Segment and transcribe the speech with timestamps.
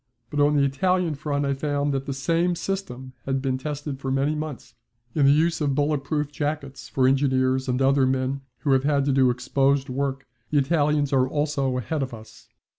[0.31, 4.09] But on the Italian front I found that the same system had been tested for
[4.09, 4.73] many months.
[5.13, 9.11] In the use of bullet proof jackets for engineers and other men who have to
[9.11, 12.49] do exposed work the Italians are also ahead of us.